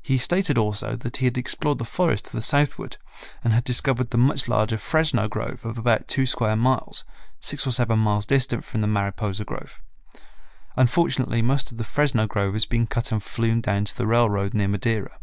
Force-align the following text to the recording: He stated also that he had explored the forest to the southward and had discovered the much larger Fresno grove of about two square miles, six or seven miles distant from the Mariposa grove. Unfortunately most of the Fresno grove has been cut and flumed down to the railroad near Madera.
He 0.00 0.16
stated 0.16 0.56
also 0.56 0.96
that 0.96 1.18
he 1.18 1.26
had 1.26 1.36
explored 1.36 1.76
the 1.76 1.84
forest 1.84 2.24
to 2.24 2.32
the 2.32 2.40
southward 2.40 2.96
and 3.44 3.52
had 3.52 3.64
discovered 3.64 4.08
the 4.08 4.16
much 4.16 4.48
larger 4.48 4.78
Fresno 4.78 5.28
grove 5.28 5.62
of 5.62 5.76
about 5.76 6.08
two 6.08 6.24
square 6.24 6.56
miles, 6.56 7.04
six 7.38 7.66
or 7.66 7.70
seven 7.70 7.98
miles 7.98 8.24
distant 8.24 8.64
from 8.64 8.80
the 8.80 8.86
Mariposa 8.86 9.44
grove. 9.44 9.82
Unfortunately 10.74 11.42
most 11.42 11.70
of 11.70 11.76
the 11.76 11.84
Fresno 11.84 12.26
grove 12.26 12.54
has 12.54 12.64
been 12.64 12.86
cut 12.86 13.12
and 13.12 13.22
flumed 13.22 13.64
down 13.64 13.84
to 13.84 13.94
the 13.94 14.06
railroad 14.06 14.54
near 14.54 14.68
Madera. 14.68 15.18